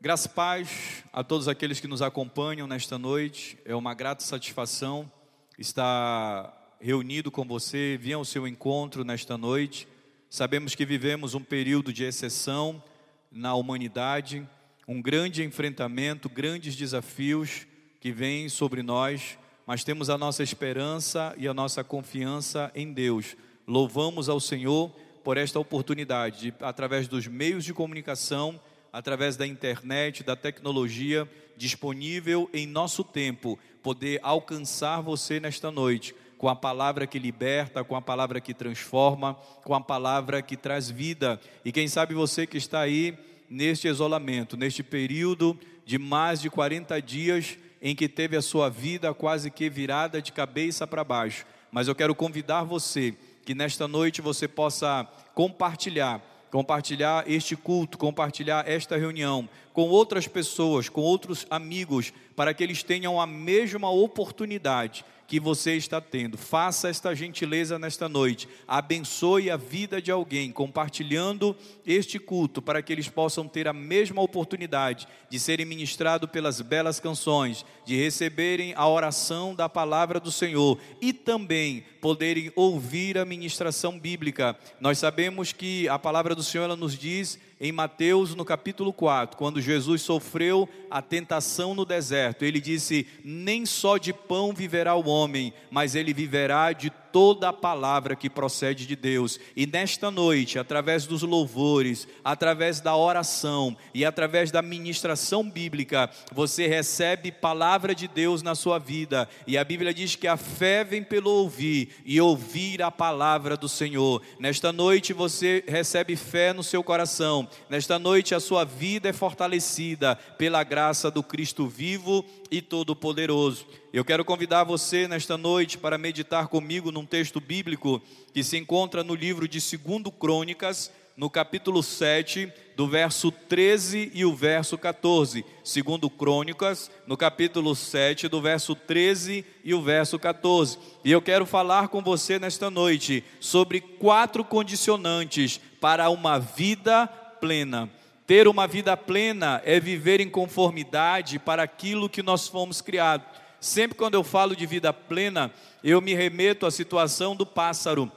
Graças 0.00 0.26
e 0.26 0.28
paz 0.28 1.04
a 1.12 1.24
todos 1.24 1.48
aqueles 1.48 1.80
que 1.80 1.88
nos 1.88 2.02
acompanham 2.02 2.68
nesta 2.68 2.96
noite. 2.96 3.58
É 3.64 3.74
uma 3.74 3.94
grata 3.94 4.22
satisfação 4.22 5.10
estar 5.58 6.76
reunido 6.80 7.32
com 7.32 7.44
você, 7.44 7.98
vir 8.00 8.12
ao 8.12 8.24
seu 8.24 8.46
encontro 8.46 9.02
nesta 9.02 9.36
noite. 9.36 9.88
Sabemos 10.30 10.76
que 10.76 10.86
vivemos 10.86 11.34
um 11.34 11.42
período 11.42 11.92
de 11.92 12.04
exceção 12.04 12.80
na 13.28 13.56
humanidade, 13.56 14.48
um 14.86 15.02
grande 15.02 15.42
enfrentamento, 15.42 16.28
grandes 16.28 16.76
desafios 16.76 17.66
que 18.00 18.12
vêm 18.12 18.48
sobre 18.48 18.84
nós, 18.84 19.36
mas 19.66 19.82
temos 19.82 20.08
a 20.08 20.16
nossa 20.16 20.44
esperança 20.44 21.34
e 21.36 21.48
a 21.48 21.52
nossa 21.52 21.82
confiança 21.82 22.70
em 22.72 22.92
Deus. 22.92 23.36
Louvamos 23.66 24.28
ao 24.28 24.38
Senhor 24.38 24.90
por 25.24 25.36
esta 25.36 25.58
oportunidade 25.58 26.40
de, 26.40 26.54
através 26.60 27.08
dos 27.08 27.26
meios 27.26 27.64
de 27.64 27.74
comunicação, 27.74 28.60
através 28.92 29.36
da 29.36 29.46
internet, 29.46 30.22
da 30.22 30.36
tecnologia 30.36 31.28
disponível 31.56 32.48
em 32.52 32.66
nosso 32.66 33.02
tempo, 33.02 33.58
poder 33.82 34.20
alcançar 34.22 35.00
você 35.00 35.40
nesta 35.40 35.70
noite 35.70 36.14
com 36.38 36.48
a 36.48 36.54
palavra 36.54 37.06
que 37.06 37.18
liberta, 37.18 37.82
com 37.82 37.96
a 37.96 38.00
palavra 38.00 38.40
que 38.40 38.54
transforma, 38.54 39.34
com 39.64 39.74
a 39.74 39.80
palavra 39.80 40.40
que 40.40 40.56
traz 40.56 40.88
vida. 40.88 41.40
E 41.64 41.72
quem 41.72 41.88
sabe 41.88 42.14
você 42.14 42.46
que 42.46 42.56
está 42.56 42.80
aí 42.80 43.18
neste 43.50 43.88
isolamento, 43.88 44.56
neste 44.56 44.82
período 44.82 45.58
de 45.84 45.98
mais 45.98 46.40
de 46.40 46.48
40 46.48 47.00
dias 47.02 47.58
em 47.82 47.94
que 47.94 48.08
teve 48.08 48.36
a 48.36 48.42
sua 48.42 48.68
vida 48.68 49.12
quase 49.12 49.50
que 49.50 49.68
virada 49.68 50.22
de 50.22 50.32
cabeça 50.32 50.86
para 50.86 51.02
baixo. 51.02 51.44
Mas 51.72 51.88
eu 51.88 51.94
quero 51.94 52.14
convidar 52.14 52.62
você 52.62 53.14
que 53.44 53.54
nesta 53.54 53.88
noite 53.88 54.20
você 54.20 54.46
possa 54.46 55.04
compartilhar 55.34 56.22
compartilhar 56.50 57.24
este 57.30 57.56
culto, 57.56 57.98
compartilhar 57.98 58.68
esta 58.68 58.96
reunião 58.96 59.48
com 59.72 59.88
outras 59.88 60.26
pessoas, 60.26 60.88
com 60.88 61.00
outros 61.00 61.46
amigos, 61.50 62.12
para 62.38 62.54
que 62.54 62.62
eles 62.62 62.84
tenham 62.84 63.20
a 63.20 63.26
mesma 63.26 63.90
oportunidade 63.90 65.04
que 65.26 65.40
você 65.40 65.74
está 65.74 66.00
tendo. 66.00 66.38
Faça 66.38 66.88
esta 66.88 67.12
gentileza 67.12 67.80
nesta 67.80 68.08
noite. 68.08 68.48
Abençoe 68.66 69.50
a 69.50 69.56
vida 69.56 70.00
de 70.00 70.12
alguém 70.12 70.52
compartilhando 70.52 71.56
este 71.84 72.16
culto 72.16 72.62
para 72.62 72.80
que 72.80 72.92
eles 72.92 73.08
possam 73.08 73.48
ter 73.48 73.66
a 73.66 73.72
mesma 73.72 74.22
oportunidade 74.22 75.08
de 75.28 75.40
serem 75.40 75.66
ministrados 75.66 76.30
pelas 76.30 76.60
belas 76.60 77.00
canções, 77.00 77.66
de 77.84 77.96
receberem 77.96 78.72
a 78.76 78.86
oração 78.86 79.52
da 79.52 79.68
palavra 79.68 80.20
do 80.20 80.30
Senhor 80.30 80.78
e 81.00 81.12
também 81.12 81.84
poderem 82.00 82.52
ouvir 82.54 83.18
a 83.18 83.24
ministração 83.24 83.98
bíblica. 83.98 84.56
Nós 84.80 84.98
sabemos 84.98 85.52
que 85.52 85.88
a 85.88 85.98
palavra 85.98 86.36
do 86.36 86.44
Senhor 86.44 86.64
ela 86.64 86.76
nos 86.76 86.96
diz 86.96 87.36
em 87.60 87.72
Mateus, 87.72 88.34
no 88.34 88.44
capítulo 88.44 88.92
4, 88.92 89.36
quando 89.36 89.60
Jesus 89.60 90.02
sofreu 90.02 90.68
a 90.88 91.02
tentação 91.02 91.74
no 91.74 91.84
deserto, 91.84 92.44
ele 92.44 92.60
disse: 92.60 93.06
Nem 93.24 93.66
só 93.66 93.98
de 93.98 94.12
pão 94.12 94.52
viverá 94.52 94.94
o 94.94 95.08
homem, 95.08 95.52
mas 95.70 95.94
ele 95.94 96.14
viverá 96.14 96.72
de 96.72 96.90
toda 97.18 97.48
a 97.48 97.52
palavra 97.52 98.14
que 98.14 98.30
procede 98.30 98.86
de 98.86 98.94
Deus. 98.94 99.40
E 99.56 99.66
nesta 99.66 100.08
noite, 100.08 100.56
através 100.56 101.04
dos 101.04 101.22
louvores, 101.22 102.06
através 102.22 102.80
da 102.80 102.94
oração 102.94 103.76
e 103.92 104.04
através 104.04 104.52
da 104.52 104.62
ministração 104.62 105.50
bíblica, 105.50 106.08
você 106.32 106.68
recebe 106.68 107.32
palavra 107.32 107.92
de 107.92 108.06
Deus 108.06 108.40
na 108.40 108.54
sua 108.54 108.78
vida. 108.78 109.28
E 109.48 109.58
a 109.58 109.64
Bíblia 109.64 109.92
diz 109.92 110.14
que 110.14 110.28
a 110.28 110.36
fé 110.36 110.84
vem 110.84 111.02
pelo 111.02 111.28
ouvir 111.28 111.88
e 112.04 112.20
ouvir 112.20 112.84
a 112.84 112.90
palavra 112.90 113.56
do 113.56 113.68
Senhor. 113.68 114.22
Nesta 114.38 114.72
noite 114.72 115.12
você 115.12 115.64
recebe 115.66 116.14
fé 116.14 116.52
no 116.52 116.62
seu 116.62 116.84
coração. 116.84 117.48
Nesta 117.68 117.98
noite 117.98 118.32
a 118.32 118.38
sua 118.38 118.62
vida 118.64 119.08
é 119.08 119.12
fortalecida 119.12 120.14
pela 120.14 120.62
graça 120.62 121.10
do 121.10 121.24
Cristo 121.24 121.66
vivo 121.66 122.24
e 122.48 122.62
todo-poderoso. 122.62 123.66
Eu 123.90 124.04
quero 124.04 124.22
convidar 124.22 124.64
você 124.64 125.08
nesta 125.08 125.38
noite 125.38 125.78
para 125.78 125.96
meditar 125.96 126.48
comigo 126.48 126.92
num 126.92 127.06
texto 127.06 127.40
bíblico 127.40 128.02
que 128.34 128.44
se 128.44 128.58
encontra 128.58 129.02
no 129.02 129.14
livro 129.14 129.48
de 129.48 129.60
2 129.60 130.14
Crônicas, 130.20 130.92
no 131.16 131.30
capítulo 131.30 131.82
7, 131.82 132.52
do 132.76 132.86
verso 132.86 133.32
13 133.32 134.10
e 134.12 134.26
o 134.26 134.34
verso 134.34 134.76
14. 134.76 135.42
2 135.64 136.12
Crônicas, 136.18 136.90
no 137.06 137.16
capítulo 137.16 137.74
7, 137.74 138.28
do 138.28 138.42
verso 138.42 138.74
13 138.74 139.42
e 139.64 139.72
o 139.72 139.80
verso 139.80 140.18
14. 140.18 140.78
E 141.02 141.10
eu 141.10 141.22
quero 141.22 141.46
falar 141.46 141.88
com 141.88 142.02
você 142.02 142.38
nesta 142.38 142.70
noite 142.70 143.24
sobre 143.40 143.80
quatro 143.80 144.44
condicionantes 144.44 145.58
para 145.80 146.10
uma 146.10 146.38
vida 146.38 147.06
plena. 147.06 147.88
Ter 148.26 148.46
uma 148.46 148.66
vida 148.66 148.94
plena 148.98 149.62
é 149.64 149.80
viver 149.80 150.20
em 150.20 150.28
conformidade 150.28 151.38
para 151.38 151.62
aquilo 151.62 152.10
que 152.10 152.22
nós 152.22 152.46
fomos 152.46 152.82
criados. 152.82 153.47
Sempre 153.60 153.98
quando 153.98 154.14
eu 154.14 154.22
falo 154.22 154.54
de 154.54 154.66
vida 154.66 154.92
plena, 154.92 155.50
eu 155.82 156.00
me 156.00 156.14
remeto 156.14 156.64
à 156.64 156.70
situação 156.70 157.34
do 157.34 157.44
pássaro. 157.44 158.10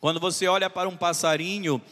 Quando 0.00 0.18
você 0.18 0.46
olha 0.46 0.70
para 0.70 0.88
um 0.88 0.96
passarinho, 0.96 1.82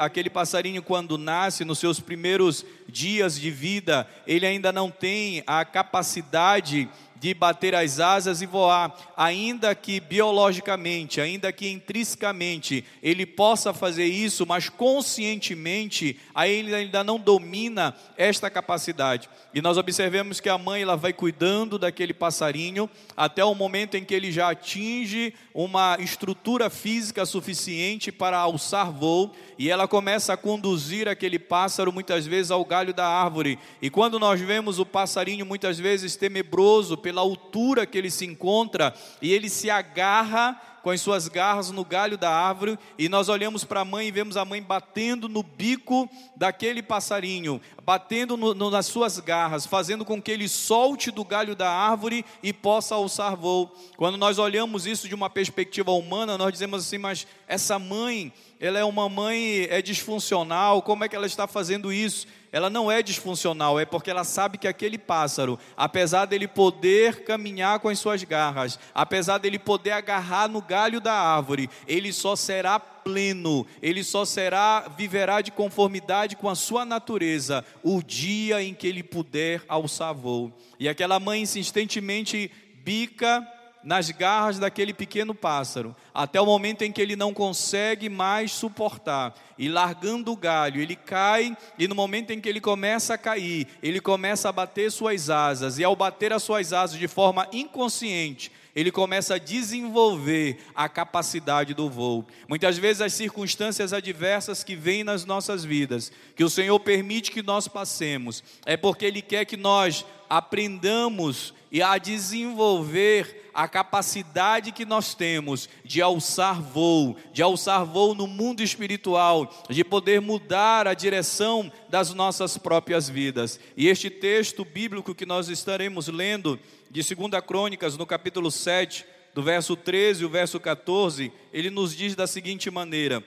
aquele 0.00 0.28
passarinho, 0.28 0.82
quando 0.82 1.16
nasce, 1.16 1.64
nos 1.64 1.78
seus 1.78 2.00
primeiros 2.00 2.64
dias 2.88 3.38
de 3.38 3.50
vida, 3.50 4.08
ele 4.26 4.46
ainda 4.46 4.72
não 4.72 4.90
tem 4.90 5.44
a 5.46 5.64
capacidade 5.64 6.88
de 7.16 7.32
bater 7.32 7.74
as 7.74 8.00
asas 8.00 8.42
e 8.42 8.46
voar, 8.46 8.94
ainda 9.16 9.74
que 9.74 10.00
biologicamente, 10.00 11.20
ainda 11.20 11.52
que 11.52 11.70
intrinsecamente 11.70 12.84
ele 13.02 13.24
possa 13.24 13.72
fazer 13.72 14.04
isso, 14.04 14.44
mas 14.46 14.68
conscientemente 14.68 16.18
ele 16.46 16.74
ainda 16.74 17.02
não 17.02 17.18
domina 17.18 17.94
esta 18.16 18.50
capacidade. 18.50 19.28
E 19.54 19.62
nós 19.62 19.78
observamos 19.78 20.40
que 20.40 20.48
a 20.48 20.58
mãe 20.58 20.82
ela 20.82 20.96
vai 20.96 21.12
cuidando 21.12 21.78
daquele 21.78 22.12
passarinho 22.12 22.90
até 23.16 23.44
o 23.44 23.54
momento 23.54 23.96
em 23.96 24.04
que 24.04 24.14
ele 24.14 24.30
já 24.30 24.50
atinge 24.50 25.32
uma 25.54 25.96
estrutura 26.00 26.68
física 26.68 27.24
suficiente 27.24 28.10
para 28.10 28.38
alçar 28.38 28.90
voo 28.90 29.32
e 29.58 29.70
ela 29.70 29.86
começa 29.86 30.32
a 30.32 30.36
conduzir 30.36 31.08
aquele 31.08 31.38
pássaro 31.38 31.92
muitas 31.92 32.26
vezes 32.26 32.50
ao 32.50 32.64
galho 32.64 32.92
da 32.92 33.06
árvore. 33.06 33.58
E 33.80 33.88
quando 33.88 34.18
nós 34.18 34.40
vemos 34.40 34.78
o 34.78 34.84
passarinho 34.84 35.46
muitas 35.46 35.78
vezes 35.78 36.16
tenebroso 36.16 36.96
pela 36.96 37.13
altura 37.20 37.86
que 37.86 37.98
ele 37.98 38.10
se 38.10 38.24
encontra 38.24 38.94
e 39.20 39.32
ele 39.32 39.48
se 39.48 39.70
agarra 39.70 40.60
com 40.84 40.90
as 40.90 41.00
suas 41.00 41.28
garras 41.28 41.70
no 41.70 41.82
galho 41.82 42.18
da 42.18 42.30
árvore, 42.30 42.78
e 42.98 43.08
nós 43.08 43.30
olhamos 43.30 43.64
para 43.64 43.80
a 43.80 43.84
mãe 43.86 44.06
e 44.06 44.10
vemos 44.10 44.36
a 44.36 44.44
mãe 44.44 44.62
batendo 44.62 45.30
no 45.30 45.42
bico 45.42 46.06
daquele 46.36 46.82
passarinho, 46.82 47.58
batendo 47.82 48.36
no, 48.36 48.52
no, 48.52 48.70
nas 48.70 48.84
suas 48.84 49.18
garras, 49.18 49.64
fazendo 49.64 50.04
com 50.04 50.20
que 50.20 50.30
ele 50.30 50.46
solte 50.46 51.10
do 51.10 51.24
galho 51.24 51.56
da 51.56 51.70
árvore 51.70 52.22
e 52.42 52.52
possa 52.52 52.96
alçar 52.96 53.34
voo. 53.34 53.74
Quando 53.96 54.18
nós 54.18 54.38
olhamos 54.38 54.84
isso 54.84 55.08
de 55.08 55.14
uma 55.14 55.30
perspectiva 55.30 55.90
humana, 55.90 56.36
nós 56.36 56.52
dizemos 56.52 56.86
assim, 56.86 56.98
mas 56.98 57.26
essa 57.48 57.78
mãe, 57.78 58.30
ela 58.60 58.78
é 58.78 58.84
uma 58.84 59.08
mãe 59.08 59.66
é 59.70 59.80
disfuncional, 59.80 60.82
como 60.82 61.02
é 61.02 61.08
que 61.08 61.16
ela 61.16 61.26
está 61.26 61.46
fazendo 61.46 61.90
isso? 61.90 62.26
Ela 62.54 62.70
não 62.70 62.88
é 62.88 63.02
disfuncional, 63.02 63.80
é 63.80 63.84
porque 63.84 64.08
ela 64.08 64.22
sabe 64.22 64.58
que 64.58 64.68
aquele 64.68 64.96
pássaro, 64.96 65.58
apesar 65.76 66.24
dele 66.24 66.46
poder 66.46 67.24
caminhar 67.24 67.80
com 67.80 67.88
as 67.88 67.98
suas 67.98 68.22
garras, 68.22 68.78
apesar 68.94 69.38
dele 69.38 69.58
poder 69.58 69.90
agarrar 69.90 70.48
no 70.48 70.62
galho 70.62 71.00
da 71.00 71.14
árvore, 71.14 71.68
ele 71.84 72.12
só 72.12 72.36
será 72.36 72.78
pleno, 72.78 73.66
ele 73.82 74.04
só 74.04 74.24
será, 74.24 74.86
viverá 74.96 75.40
de 75.40 75.50
conformidade 75.50 76.36
com 76.36 76.48
a 76.48 76.54
sua 76.54 76.84
natureza 76.84 77.64
o 77.82 78.00
dia 78.00 78.62
em 78.62 78.72
que 78.72 78.86
ele 78.86 79.02
puder 79.02 79.60
alçar 79.66 80.14
voo. 80.14 80.56
E 80.78 80.88
aquela 80.88 81.18
mãe 81.18 81.42
insistentemente 81.42 82.52
bica 82.84 83.44
nas 83.84 84.10
garras 84.10 84.58
daquele 84.58 84.94
pequeno 84.94 85.34
pássaro, 85.34 85.94
até 86.12 86.40
o 86.40 86.46
momento 86.46 86.82
em 86.82 86.90
que 86.90 87.02
ele 87.02 87.14
não 87.14 87.34
consegue 87.34 88.08
mais 88.08 88.50
suportar, 88.50 89.34
e 89.58 89.68
largando 89.68 90.32
o 90.32 90.36
galho, 90.36 90.80
ele 90.80 90.96
cai, 90.96 91.56
e 91.78 91.86
no 91.86 91.94
momento 91.94 92.30
em 92.30 92.40
que 92.40 92.48
ele 92.48 92.60
começa 92.60 93.14
a 93.14 93.18
cair, 93.18 93.68
ele 93.82 94.00
começa 94.00 94.48
a 94.48 94.52
bater 94.52 94.90
suas 94.90 95.28
asas, 95.28 95.78
e 95.78 95.84
ao 95.84 95.94
bater 95.94 96.32
as 96.32 96.42
suas 96.42 96.72
asas 96.72 96.98
de 96.98 97.06
forma 97.06 97.46
inconsciente, 97.52 98.50
ele 98.74 98.90
começa 98.90 99.36
a 99.36 99.38
desenvolver 99.38 100.58
a 100.74 100.88
capacidade 100.88 101.74
do 101.74 101.88
voo. 101.88 102.26
Muitas 102.48 102.76
vezes 102.76 103.02
as 103.02 103.12
circunstâncias 103.12 103.92
adversas 103.92 104.64
que 104.64 104.74
vêm 104.74 105.04
nas 105.04 105.24
nossas 105.24 105.64
vidas, 105.64 106.10
que 106.34 106.42
o 106.42 106.50
Senhor 106.50 106.80
permite 106.80 107.30
que 107.30 107.42
nós 107.42 107.68
passemos, 107.68 108.42
é 108.66 108.76
porque 108.76 109.04
Ele 109.04 109.22
quer 109.22 109.44
que 109.44 109.56
nós 109.56 110.04
aprendamos 110.36 111.54
e 111.70 111.80
a 111.80 111.96
desenvolver 111.96 113.48
a 113.54 113.68
capacidade 113.68 114.72
que 114.72 114.84
nós 114.84 115.14
temos 115.14 115.68
de 115.84 116.02
alçar 116.02 116.60
voo, 116.60 117.16
de 117.32 117.40
alçar 117.40 117.84
voo 117.84 118.16
no 118.16 118.26
mundo 118.26 118.60
espiritual, 118.60 119.48
de 119.70 119.84
poder 119.84 120.20
mudar 120.20 120.88
a 120.88 120.94
direção 120.94 121.70
das 121.88 122.12
nossas 122.12 122.58
próprias 122.58 123.08
vidas. 123.08 123.60
E 123.76 123.86
este 123.86 124.10
texto 124.10 124.64
bíblico 124.64 125.14
que 125.14 125.24
nós 125.24 125.48
estaremos 125.48 126.08
lendo, 126.08 126.58
de 126.90 127.14
2 127.14 127.30
Crônicas, 127.46 127.96
no 127.96 128.04
capítulo 128.04 128.50
7, 128.50 129.06
do 129.32 129.40
verso 129.40 129.76
13 129.76 130.22
e 130.22 130.26
o 130.26 130.30
verso 130.30 130.58
14, 130.58 131.32
ele 131.52 131.70
nos 131.70 131.94
diz 131.94 132.16
da 132.16 132.26
seguinte 132.26 132.72
maneira: 132.72 133.22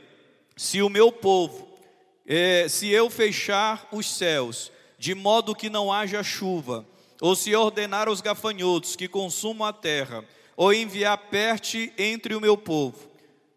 Se 0.58 0.82
o 0.82 0.90
meu 0.90 1.10
povo, 1.10 1.70
é, 2.26 2.68
se 2.68 2.90
eu 2.90 3.10
fechar 3.10 3.88
os 3.94 4.14
céus, 4.14 4.74
de 4.98 5.16
modo 5.16 5.56
que 5.56 5.70
não 5.70 5.92
haja 5.92 6.22
chuva, 6.22 6.86
ou 7.22 7.36
se 7.36 7.56
ordenar 7.56 8.08
aos 8.08 8.22
gafanhotos 8.22 8.96
que 8.96 9.08
consumam 9.08 9.68
a 9.68 9.74
terra, 9.74 10.24
ou 10.56 10.74
enviar 10.74 11.18
perte 11.30 11.92
entre 11.98 12.36
o 12.36 12.42
meu 12.42 12.58
povo. 12.58 13.08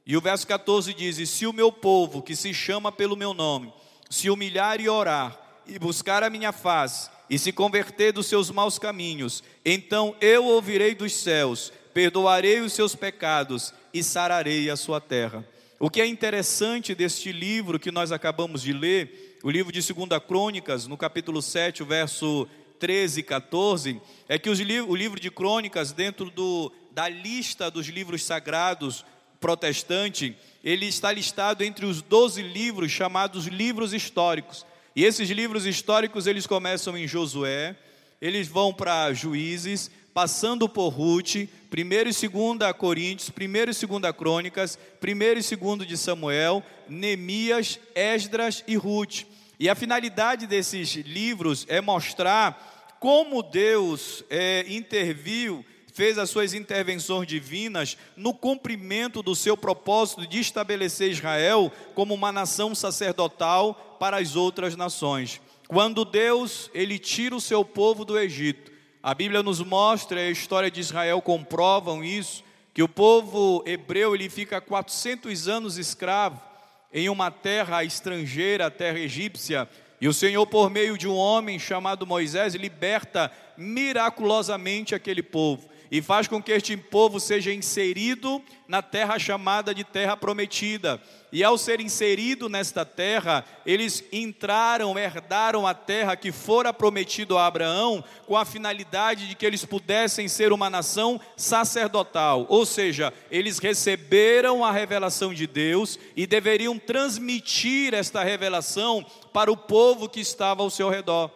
E 0.06 0.16
o 0.16 0.20
verso 0.20 0.46
14 0.46 0.92
diz: 0.92 1.18
E 1.18 1.26
se 1.26 1.46
o 1.46 1.52
meu 1.52 1.70
povo, 1.70 2.22
que 2.22 2.34
se 2.34 2.52
chama 2.52 2.90
pelo 2.90 3.16
meu 3.16 3.32
nome, 3.32 3.72
se 4.08 4.28
humilhar 4.28 4.80
e 4.80 4.88
orar, 4.88 5.38
e 5.66 5.78
buscar 5.78 6.22
a 6.22 6.30
minha 6.30 6.52
face, 6.52 7.10
e 7.28 7.38
se 7.38 7.52
converter 7.52 8.12
dos 8.12 8.26
seus 8.26 8.50
maus 8.50 8.78
caminhos, 8.78 9.42
então 9.64 10.16
eu 10.20 10.44
ouvirei 10.44 10.94
dos 10.94 11.12
céus, 11.12 11.72
perdoarei 11.94 12.60
os 12.60 12.72
seus 12.72 12.96
pecados 12.96 13.72
e 13.94 14.02
sararei 14.02 14.68
a 14.68 14.76
sua 14.76 15.00
terra. 15.00 15.46
O 15.78 15.88
que 15.88 16.00
é 16.00 16.06
interessante 16.06 16.94
deste 16.94 17.32
livro 17.32 17.78
que 17.78 17.90
nós 17.90 18.12
acabamos 18.12 18.62
de 18.62 18.72
ler, 18.72 19.38
o 19.42 19.50
livro 19.50 19.72
de 19.72 19.80
2 19.80 20.08
Crônicas, 20.26 20.86
no 20.86 20.96
capítulo 20.96 21.40
7, 21.40 21.82
o 21.82 21.86
verso 21.86 22.48
13 22.80 23.20
e 23.20 23.22
14, 23.22 24.00
é 24.26 24.38
que 24.38 24.48
o 24.48 24.96
livro 24.96 25.20
de 25.20 25.30
Crônicas, 25.30 25.92
dentro 25.92 26.30
do, 26.30 26.72
da 26.90 27.08
lista 27.08 27.70
dos 27.70 27.86
livros 27.86 28.24
sagrados 28.24 29.04
protestante, 29.38 30.36
ele 30.64 30.86
está 30.86 31.12
listado 31.12 31.62
entre 31.62 31.84
os 31.86 32.02
12 32.02 32.42
livros 32.42 32.90
chamados 32.90 33.46
livros 33.46 33.92
históricos. 33.92 34.66
E 34.96 35.04
esses 35.04 35.28
livros 35.30 35.66
históricos, 35.66 36.26
eles 36.26 36.46
começam 36.46 36.96
em 36.96 37.06
Josué, 37.06 37.76
eles 38.20 38.48
vão 38.48 38.72
para 38.72 39.12
Juízes, 39.12 39.90
passando 40.12 40.68
por 40.68 40.88
Ruth, 40.88 41.36
1 41.36 41.48
e 41.76 42.28
2 42.28 42.72
Coríntios, 42.76 43.30
1 43.30 43.42
e 43.42 44.00
2 44.00 44.16
Crônicas, 44.16 44.78
1 45.02 45.08
e 45.52 45.56
2 45.56 45.88
de 45.88 45.96
Samuel, 45.96 46.62
Neemias, 46.88 47.78
Esdras 47.94 48.64
e 48.66 48.76
Ruth. 48.76 49.24
E 49.60 49.68
a 49.68 49.74
finalidade 49.74 50.46
desses 50.46 50.94
livros 50.94 51.66
é 51.68 51.82
mostrar 51.82 52.96
como 52.98 53.42
Deus 53.42 54.24
é, 54.30 54.64
interviu, 54.66 55.62
fez 55.92 56.16
as 56.16 56.30
suas 56.30 56.54
intervenções 56.54 57.28
divinas 57.28 57.98
no 58.16 58.32
cumprimento 58.32 59.22
do 59.22 59.36
seu 59.36 59.58
propósito 59.58 60.26
de 60.26 60.40
estabelecer 60.40 61.10
Israel 61.10 61.70
como 61.94 62.14
uma 62.14 62.32
nação 62.32 62.74
sacerdotal 62.74 63.98
para 64.00 64.16
as 64.16 64.34
outras 64.34 64.74
nações. 64.76 65.42
Quando 65.68 66.06
Deus 66.06 66.70
ele 66.72 66.98
tira 66.98 67.36
o 67.36 67.40
seu 67.40 67.62
povo 67.62 68.02
do 68.02 68.18
Egito, 68.18 68.72
a 69.02 69.14
Bíblia 69.14 69.42
nos 69.42 69.60
mostra, 69.60 70.20
a 70.20 70.30
história 70.30 70.70
de 70.70 70.80
Israel 70.80 71.20
comprovam 71.20 72.02
isso, 72.02 72.42
que 72.72 72.82
o 72.82 72.88
povo 72.88 73.62
hebreu 73.66 74.14
ele 74.14 74.30
fica 74.30 74.58
400 74.58 75.48
anos 75.48 75.76
escravo 75.76 76.49
em 76.92 77.08
uma 77.08 77.30
terra 77.30 77.84
estrangeira, 77.84 78.66
a 78.66 78.70
terra 78.70 78.98
egípcia, 78.98 79.68
e 80.00 80.08
o 80.08 80.14
Senhor, 80.14 80.46
por 80.46 80.70
meio 80.70 80.96
de 80.96 81.06
um 81.06 81.14
homem 81.14 81.58
chamado 81.58 82.06
Moisés, 82.06 82.54
liberta 82.54 83.30
miraculosamente 83.56 84.94
aquele 84.94 85.22
povo 85.22 85.68
e 85.90 86.00
faz 86.00 86.28
com 86.28 86.40
que 86.40 86.52
este 86.52 86.76
povo 86.76 87.18
seja 87.18 87.52
inserido 87.52 88.40
na 88.68 88.80
terra 88.80 89.18
chamada 89.18 89.74
de 89.74 89.82
terra 89.82 90.16
prometida. 90.16 91.02
E 91.32 91.42
ao 91.42 91.58
ser 91.58 91.80
inserido 91.80 92.48
nesta 92.48 92.84
terra, 92.84 93.44
eles 93.66 94.04
entraram, 94.12 94.96
herdaram 94.96 95.66
a 95.66 95.74
terra 95.74 96.16
que 96.16 96.30
fora 96.30 96.72
prometido 96.72 97.36
a 97.36 97.46
Abraão, 97.46 98.04
com 98.26 98.36
a 98.36 98.44
finalidade 98.44 99.28
de 99.28 99.34
que 99.34 99.44
eles 99.44 99.64
pudessem 99.64 100.28
ser 100.28 100.52
uma 100.52 100.70
nação 100.70 101.20
sacerdotal, 101.36 102.46
ou 102.48 102.64
seja, 102.64 103.12
eles 103.30 103.58
receberam 103.58 104.64
a 104.64 104.70
revelação 104.70 105.34
de 105.34 105.46
Deus 105.46 105.98
e 106.16 106.26
deveriam 106.26 106.78
transmitir 106.78 107.94
esta 107.94 108.22
revelação 108.22 109.04
para 109.32 109.50
o 109.50 109.56
povo 109.56 110.08
que 110.08 110.20
estava 110.20 110.62
ao 110.62 110.70
seu 110.70 110.88
redor. 110.88 111.30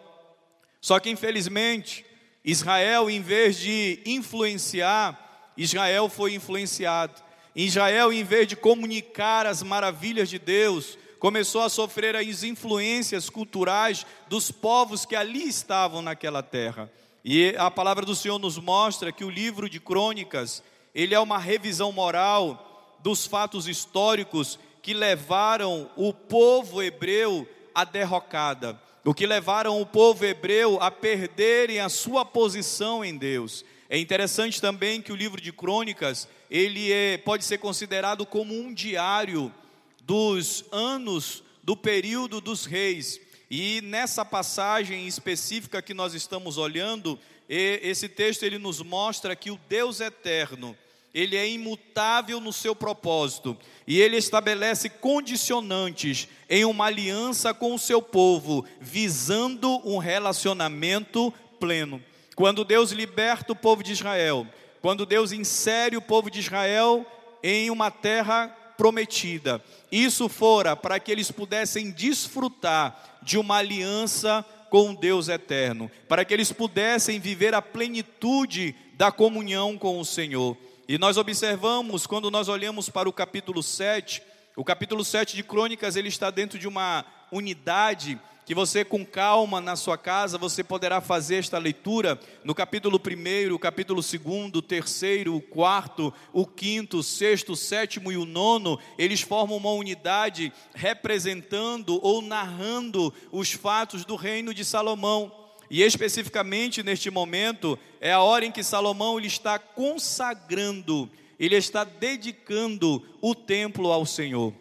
Só 0.79 0.99
que 0.99 1.09
infelizmente, 1.09 2.05
Israel, 2.45 3.09
em 3.09 3.21
vez 3.21 3.57
de 3.57 3.99
influenciar, 4.05 5.51
Israel 5.57 6.07
foi 6.07 6.35
influenciado. 6.35 7.19
Israel, 7.55 8.13
em 8.13 8.23
vez 8.23 8.47
de 8.47 8.55
comunicar 8.55 9.47
as 9.47 9.63
maravilhas 9.63 10.29
de 10.29 10.37
Deus, 10.37 10.95
começou 11.17 11.63
a 11.63 11.69
sofrer 11.69 12.15
as 12.15 12.43
influências 12.43 13.31
culturais 13.31 14.05
dos 14.29 14.51
povos 14.51 15.07
que 15.07 15.15
ali 15.15 15.47
estavam 15.47 16.03
naquela 16.03 16.43
terra. 16.43 16.91
E 17.23 17.55
a 17.57 17.71
palavra 17.71 18.05
do 18.05 18.13
Senhor 18.13 18.37
nos 18.37 18.59
mostra 18.59 19.11
que 19.11 19.25
o 19.25 19.29
livro 19.29 19.67
de 19.67 19.79
Crônicas, 19.79 20.61
ele 20.93 21.15
é 21.15 21.19
uma 21.19 21.39
revisão 21.39 21.91
moral 21.91 22.97
dos 23.01 23.25
fatos 23.25 23.67
históricos 23.67 24.59
que 24.83 24.93
levaram 24.93 25.89
o 25.95 26.13
povo 26.13 26.83
hebreu 26.83 27.47
à 27.75 27.83
derrocada 27.83 28.79
o 29.05 29.13
que 29.13 29.27
levaram 29.27 29.79
o 29.79 29.85
povo 29.85 30.25
hebreu 30.25 30.81
a 30.81 30.89
perderem 30.89 31.79
a 31.79 31.89
sua 31.89 32.25
posição 32.25 33.05
em 33.05 33.15
Deus. 33.15 33.63
É 33.87 33.99
interessante 33.99 34.59
também 34.59 34.99
que 34.99 35.11
o 35.11 35.15
livro 35.15 35.39
de 35.39 35.53
Crônicas, 35.53 36.27
ele 36.49 36.91
é, 36.91 37.15
pode 37.19 37.45
ser 37.45 37.59
considerado 37.59 38.25
como 38.25 38.55
um 38.55 38.73
diário 38.73 39.53
dos 40.01 40.65
anos 40.71 41.43
do 41.63 41.77
período 41.77 42.41
dos 42.41 42.65
reis. 42.65 43.21
E 43.49 43.79
nessa 43.81 44.25
passagem 44.25 45.05
específica 45.05 45.83
que 45.83 45.93
nós 45.93 46.15
estamos 46.15 46.57
olhando, 46.57 47.19
esse 47.47 48.09
texto 48.09 48.41
ele 48.41 48.57
nos 48.57 48.81
mostra 48.81 49.35
que 49.35 49.51
o 49.51 49.59
Deus 49.69 49.99
eterno, 49.99 50.75
ele 51.15 51.37
é 51.37 51.49
imutável 51.49 52.41
no 52.41 52.51
seu 52.51 52.75
propósito 52.75 53.57
e 53.87 54.01
ele 54.01 54.17
estabelece 54.17 54.89
condicionantes 54.89 56.27
em 56.49 56.65
uma 56.65 56.87
aliança 56.87 57.53
com 57.53 57.73
o 57.73 57.79
seu 57.79 58.01
povo, 58.01 58.65
visando 58.81 59.81
um 59.87 59.97
relacionamento 59.97 61.33
pleno. 61.57 62.03
Quando 62.35 62.65
Deus 62.65 62.91
liberta 62.91 63.53
o 63.53 63.55
povo 63.55 63.81
de 63.81 63.93
Israel, 63.93 64.45
quando 64.81 65.05
Deus 65.05 65.31
insere 65.31 65.95
o 65.95 66.01
povo 66.01 66.29
de 66.29 66.41
Israel 66.41 67.05
em 67.41 67.69
uma 67.69 67.89
terra 67.89 68.49
prometida, 68.77 69.63
isso 69.89 70.27
fora 70.27 70.75
para 70.75 70.99
que 70.99 71.13
eles 71.13 71.31
pudessem 71.31 71.91
desfrutar 71.91 73.19
de 73.23 73.37
uma 73.37 73.55
aliança 73.59 74.43
com 74.69 74.93
Deus 74.93 75.29
eterno, 75.29 75.89
para 76.09 76.25
que 76.25 76.33
eles 76.33 76.51
pudessem 76.51 77.21
viver 77.21 77.53
a 77.53 77.61
plenitude 77.61 78.75
da 78.95 79.13
comunhão 79.13 79.77
com 79.77 79.97
o 79.97 80.03
Senhor. 80.03 80.57
E 80.87 80.99
nós 80.99 81.17
observamos, 81.17 82.05
quando 82.05 82.29
nós 82.29 82.47
olhamos 82.47 82.89
para 82.89 83.09
o 83.09 83.13
capítulo 83.13 83.63
7, 83.63 84.21
o 84.55 84.63
capítulo 84.63 85.03
7 85.03 85.35
de 85.35 85.41
Crônicas, 85.41 85.95
ele 85.95 86.09
está 86.09 86.29
dentro 86.29 86.59
de 86.59 86.67
uma 86.67 87.03
unidade 87.31 88.21
que 88.45 88.53
você 88.53 88.85
com 88.85 89.03
calma 89.03 89.59
na 89.59 89.75
sua 89.75 89.97
casa, 89.97 90.37
você 90.37 90.63
poderá 90.63 91.01
fazer 91.01 91.37
esta 91.37 91.57
leitura 91.57 92.19
no 92.43 92.53
capítulo 92.53 93.01
1, 93.01 93.51
o 93.51 93.57
capítulo 93.57 93.99
2, 93.99 94.53
o 94.53 94.61
terceiro, 94.61 95.35
o 95.35 95.41
quarto, 95.41 96.13
o 96.31 96.45
quinto, 96.45 96.99
o 96.99 97.03
sexto, 97.03 97.53
o 97.53 97.55
sétimo 97.55 98.11
e 98.11 98.17
o 98.17 98.23
nono, 98.23 98.77
eles 98.99 99.21
formam 99.21 99.57
uma 99.57 99.71
unidade 99.71 100.53
representando 100.75 101.99
ou 102.03 102.21
narrando 102.21 103.11
os 103.31 103.51
fatos 103.51 104.05
do 104.05 104.15
reino 104.15 104.53
de 104.53 104.63
Salomão. 104.63 105.44
E 105.75 105.81
especificamente 105.81 106.81
neste 106.81 107.11
momento 107.11 107.77
é 107.99 108.09
a 108.09 108.21
hora 108.21 108.45
em 108.45 108.51
que 108.51 108.63
Salomão 108.63 109.17
ele 109.17 109.27
está 109.27 109.59
consagrando, 109.59 111.11
ele 111.37 111.53
está 111.57 111.83
dedicando 111.83 113.03
o 113.19 113.35
templo 113.35 113.91
ao 113.91 114.05
Senhor. 114.05 114.53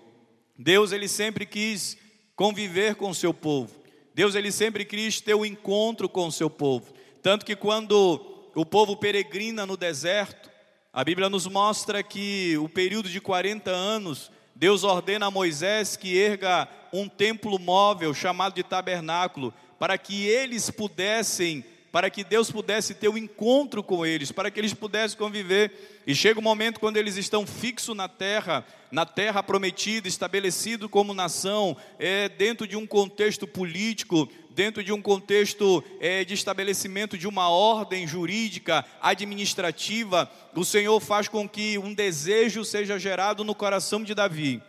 Deus 0.59 0.90
ele 0.90 1.06
sempre 1.06 1.47
quis 1.47 1.97
conviver 2.35 2.97
com 2.97 3.11
o 3.11 3.14
seu 3.14 3.33
povo. 3.33 3.73
Deus 4.12 4.35
ele 4.35 4.50
sempre 4.50 4.85
quis 4.85 5.21
ter 5.21 5.35
o 5.35 5.42
um 5.42 5.47
encontro 5.47 6.09
com 6.09 6.26
o 6.26 6.33
seu 6.33 6.50
povo. 6.50 6.92
Tanto 7.23 7.47
que 7.47 7.54
quando 7.54 8.50
o 8.52 8.66
povo 8.66 8.97
peregrina 8.97 9.64
no 9.64 9.76
deserto, 9.76 10.50
a 10.92 11.04
Bíblia 11.04 11.30
nos 11.30 11.47
mostra 11.47 12.02
que 12.02 12.59
o 12.59 12.68
período 12.68 13.09
de 13.09 13.21
40 13.21 13.71
anos, 13.71 14.33
Deus 14.52 14.83
ordena 14.83 15.26
a 15.26 15.30
Moisés 15.30 15.97
que 15.97 16.18
erga 16.18 16.68
um 16.92 17.09
templo 17.09 17.56
móvel 17.56 18.12
chamado 18.12 18.56
de 18.56 18.64
tabernáculo, 18.64 19.54
para 19.84 19.98
que 19.98 20.26
eles 20.26 20.70
pudessem, 20.70 21.62
para 21.92 22.08
que 22.08 22.24
Deus 22.24 22.50
pudesse 22.50 22.94
ter 22.94 23.10
um 23.10 23.18
encontro 23.18 23.82
com 23.82 24.06
eles, 24.06 24.32
para 24.32 24.50
que 24.50 24.58
eles 24.58 24.72
pudessem 24.72 25.18
conviver. 25.18 26.00
E 26.06 26.14
chega 26.14 26.38
o 26.38 26.40
um 26.40 26.42
momento 26.42 26.80
quando 26.80 26.96
eles 26.96 27.18
estão 27.18 27.46
fixos 27.46 27.94
na 27.94 28.08
terra, 28.08 28.66
na 28.90 29.04
terra 29.04 29.42
prometida, 29.42 30.08
estabelecido 30.08 30.88
como 30.88 31.12
nação, 31.12 31.76
é, 31.98 32.30
dentro 32.30 32.66
de 32.66 32.78
um 32.78 32.86
contexto 32.86 33.46
político, 33.46 34.26
dentro 34.52 34.82
de 34.82 34.90
um 34.90 35.02
contexto 35.02 35.84
é, 36.00 36.24
de 36.24 36.32
estabelecimento 36.32 37.18
de 37.18 37.28
uma 37.28 37.50
ordem 37.50 38.06
jurídica, 38.06 38.86
administrativa, 39.02 40.32
o 40.54 40.64
Senhor 40.64 40.98
faz 40.98 41.28
com 41.28 41.46
que 41.46 41.76
um 41.76 41.92
desejo 41.92 42.64
seja 42.64 42.98
gerado 42.98 43.44
no 43.44 43.54
coração 43.54 44.02
de 44.02 44.14
Davi, 44.14 44.62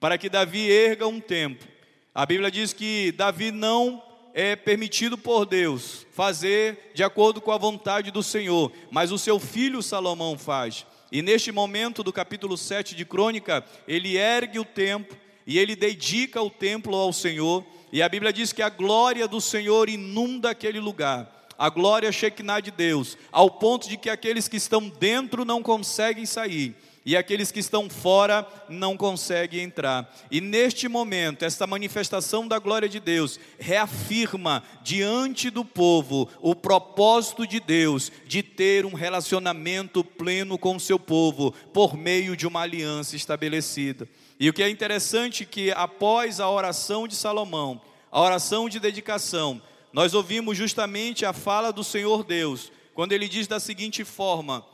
para 0.00 0.16
que 0.16 0.30
Davi 0.30 0.70
erga 0.70 1.06
um 1.06 1.20
templo. 1.20 1.68
A 2.14 2.24
Bíblia 2.24 2.50
diz 2.50 2.72
que 2.72 3.12
Davi 3.12 3.50
não 3.50 4.13
é 4.34 4.56
permitido 4.56 5.16
por 5.16 5.46
Deus 5.46 6.04
fazer 6.10 6.90
de 6.92 7.04
acordo 7.04 7.40
com 7.40 7.52
a 7.52 7.56
vontade 7.56 8.10
do 8.10 8.22
Senhor, 8.22 8.72
mas 8.90 9.12
o 9.12 9.18
seu 9.18 9.38
filho 9.38 9.80
Salomão 9.80 10.36
faz. 10.36 10.84
E 11.12 11.22
neste 11.22 11.52
momento 11.52 12.02
do 12.02 12.12
capítulo 12.12 12.56
7 12.56 12.96
de 12.96 13.04
Crônica, 13.04 13.64
ele 13.86 14.16
ergue 14.16 14.58
o 14.58 14.64
templo 14.64 15.16
e 15.46 15.56
ele 15.56 15.76
dedica 15.76 16.42
o 16.42 16.50
templo 16.50 16.96
ao 16.96 17.12
Senhor. 17.12 17.64
E 17.92 18.02
a 18.02 18.08
Bíblia 18.08 18.32
diz 18.32 18.52
que 18.52 18.62
a 18.62 18.68
glória 18.68 19.28
do 19.28 19.40
Senhor 19.40 19.88
inunda 19.88 20.50
aquele 20.50 20.80
lugar. 20.80 21.30
A 21.56 21.68
glória 21.68 22.10
Shekinah 22.10 22.58
de 22.58 22.72
Deus, 22.72 23.16
ao 23.30 23.48
ponto 23.48 23.88
de 23.88 23.96
que 23.96 24.10
aqueles 24.10 24.48
que 24.48 24.56
estão 24.56 24.88
dentro 24.88 25.44
não 25.44 25.62
conseguem 25.62 26.26
sair 26.26 26.74
e 27.06 27.16
aqueles 27.16 27.52
que 27.52 27.60
estão 27.60 27.90
fora 27.90 28.46
não 28.68 28.96
conseguem 28.96 29.60
entrar. 29.60 30.10
E 30.30 30.40
neste 30.40 30.88
momento, 30.88 31.44
esta 31.44 31.66
manifestação 31.66 32.48
da 32.48 32.58
glória 32.58 32.88
de 32.88 32.98
Deus 32.98 33.38
reafirma 33.58 34.62
diante 34.82 35.50
do 35.50 35.64
povo 35.64 36.28
o 36.40 36.54
propósito 36.54 37.46
de 37.46 37.60
Deus 37.60 38.10
de 38.26 38.42
ter 38.42 38.86
um 38.86 38.94
relacionamento 38.94 40.02
pleno 40.02 40.56
com 40.56 40.76
o 40.76 40.80
seu 40.80 40.98
povo 40.98 41.52
por 41.72 41.96
meio 41.96 42.36
de 42.36 42.46
uma 42.46 42.62
aliança 42.62 43.16
estabelecida. 43.16 44.08
E 44.40 44.48
o 44.48 44.52
que 44.52 44.62
é 44.62 44.70
interessante 44.70 45.42
é 45.42 45.46
que 45.46 45.70
após 45.72 46.40
a 46.40 46.48
oração 46.48 47.06
de 47.06 47.14
Salomão, 47.14 47.80
a 48.10 48.20
oração 48.20 48.68
de 48.68 48.80
dedicação, 48.80 49.60
nós 49.92 50.14
ouvimos 50.14 50.56
justamente 50.56 51.26
a 51.26 51.32
fala 51.32 51.72
do 51.72 51.84
Senhor 51.84 52.24
Deus, 52.24 52.72
quando 52.94 53.12
ele 53.12 53.28
diz 53.28 53.46
da 53.46 53.60
seguinte 53.60 54.04
forma: 54.04 54.64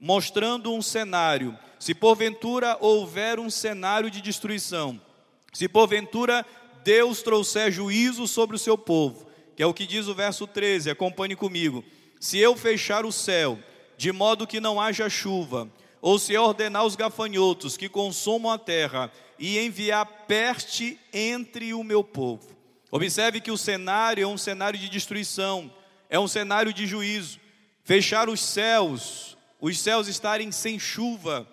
mostrando 0.00 0.72
um 0.72 0.82
cenário. 0.82 1.56
Se 1.78 1.94
porventura 1.94 2.76
houver 2.80 3.38
um 3.38 3.50
cenário 3.50 4.10
de 4.10 4.20
destruição, 4.20 5.00
se 5.52 5.68
porventura 5.68 6.44
Deus 6.84 7.22
trouxer 7.22 7.70
juízo 7.70 8.26
sobre 8.26 8.56
o 8.56 8.58
seu 8.58 8.76
povo, 8.76 9.28
que 9.56 9.62
é 9.62 9.66
o 9.66 9.74
que 9.74 9.86
diz 9.86 10.08
o 10.08 10.14
verso 10.14 10.46
13, 10.46 10.90
acompanhe 10.90 11.36
comigo. 11.36 11.84
Se 12.20 12.38
eu 12.38 12.56
fechar 12.56 13.04
o 13.04 13.12
céu, 13.12 13.58
de 13.96 14.12
modo 14.12 14.46
que 14.46 14.60
não 14.60 14.80
haja 14.80 15.08
chuva, 15.08 15.70
ou 16.00 16.18
se 16.18 16.32
eu 16.32 16.42
ordenar 16.42 16.84
os 16.84 16.96
gafanhotos 16.96 17.76
que 17.76 17.88
consumam 17.88 18.52
a 18.52 18.58
terra 18.58 19.10
e 19.38 19.58
enviar 19.58 20.06
peste 20.26 20.98
entre 21.12 21.74
o 21.74 21.82
meu 21.82 22.02
povo. 22.04 22.56
Observe 22.90 23.40
que 23.40 23.50
o 23.50 23.58
cenário 23.58 24.22
é 24.22 24.26
um 24.26 24.38
cenário 24.38 24.78
de 24.78 24.88
destruição, 24.88 25.72
é 26.08 26.18
um 26.18 26.28
cenário 26.28 26.72
de 26.72 26.86
juízo. 26.86 27.38
Fechar 27.84 28.28
os 28.28 28.40
céus 28.40 29.36
os 29.60 29.78
céus 29.78 30.08
estarem 30.08 30.52
sem 30.52 30.78
chuva, 30.78 31.46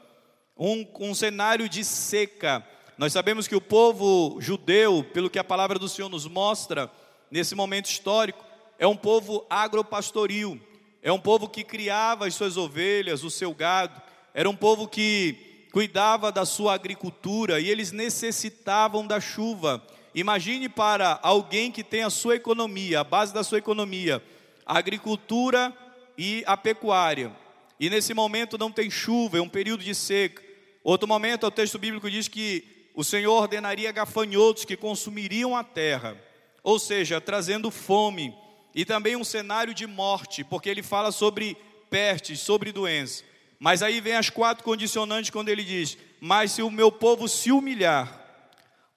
um, 0.58 0.86
um 1.00 1.16
cenário 1.16 1.68
de 1.68 1.84
seca. 1.84 2.66
Nós 2.98 3.12
sabemos 3.12 3.48
que 3.48 3.56
o 3.56 3.62
povo 3.62 4.38
judeu, 4.40 5.04
pelo 5.14 5.30
que 5.30 5.40
a 5.40 5.44
palavra 5.44 5.78
do 5.78 5.90
Senhor 5.90 6.10
nos 6.10 6.28
mostra, 6.28 6.92
nesse 7.30 7.56
momento 7.56 7.88
histórico, 7.88 8.44
é 8.78 8.86
um 8.86 8.96
povo 8.96 9.46
agropastoril, 9.50 10.60
é 11.02 11.12
um 11.12 11.20
povo 11.20 11.50
que 11.50 11.64
criava 11.64 12.28
as 12.28 12.36
suas 12.36 12.58
ovelhas, 12.58 13.24
o 13.24 13.30
seu 13.30 13.54
gado, 13.54 14.02
era 14.34 14.50
um 14.50 14.56
povo 14.56 14.88
que 14.88 15.68
cuidava 15.72 16.32
da 16.32 16.46
sua 16.46 16.74
agricultura 16.74 17.60
e 17.60 17.70
eles 17.70 17.92
necessitavam 17.92 19.06
da 19.06 19.20
chuva. 19.20 19.86
Imagine 20.14 20.70
para 20.70 21.20
alguém 21.22 21.72
que 21.72 21.84
tem 21.84 22.04
a 22.04 22.10
sua 22.10 22.36
economia, 22.36 23.02
a 23.02 23.04
base 23.04 23.34
da 23.34 23.44
sua 23.44 23.58
economia, 23.58 24.24
a 24.66 24.78
agricultura 24.78 25.74
e 26.18 26.44
a 26.48 26.56
pecuária. 26.56 27.32
E 27.79 27.89
nesse 27.89 28.13
momento 28.13 28.58
não 28.58 28.72
tem 28.72 28.89
chuva, 28.89 29.38
é 29.38 29.41
um 29.41 29.50
período 29.50 29.84
de 29.84 29.94
seca. 29.94 30.41
Outro 30.84 31.08
momento, 31.08 31.46
o 31.46 31.51
texto 31.51 31.77
bíblico 31.77 32.10
diz 32.10 32.27
que 32.27 32.63
o 32.96 33.03
Senhor 33.03 33.34
ordenaria 33.34 33.91
gafanhotos 33.91 34.63
que 34.63 34.77
consumiriam 34.77 35.55
a 35.55 35.63
terra, 35.63 36.17
ou 36.63 36.79
seja, 36.79 37.20
trazendo 37.20 37.70
fome, 37.70 38.34
e 38.74 38.86
também 38.86 39.15
um 39.15 39.24
cenário 39.24 39.74
de 39.74 39.86
morte, 39.86 40.44
porque 40.44 40.70
ele 40.70 40.82
fala 40.82 41.12
sobre 41.12 41.58
pestes, 41.89 42.39
sobre 42.39 42.72
doença. 42.72 43.24
Mas 43.60 43.82
aí 43.84 44.00
vem 44.01 44.13
as 44.15 44.29
quatro 44.29 44.63
condicionantes 44.63 45.29
quando 45.29 45.50
ele 45.50 45.63
diz: 45.63 45.98
Mas 46.20 46.51
se 46.51 46.62
o 46.62 46.72
meu 46.72 46.91
povo 46.91 47.27
se 47.27 47.51
humilhar, 47.51 48.22